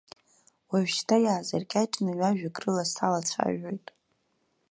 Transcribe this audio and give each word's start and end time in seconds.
Уажәшьҭа 0.69 1.17
иаазыркьаҿны 1.25 2.11
ҩажәак 2.19 2.57
рыла 2.63 2.83
салацәажәоит. 2.91 3.87